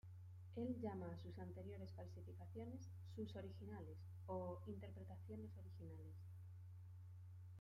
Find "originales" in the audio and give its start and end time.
3.35-3.99, 5.55-6.15